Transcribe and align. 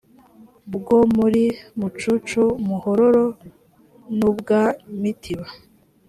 bwo 0.75 0.99
muri 1.15 1.43
mucucu 1.79 2.41
muhororo 2.67 3.25
n 4.17 4.19
ubwa 4.29 4.61
mitiba 5.01 5.47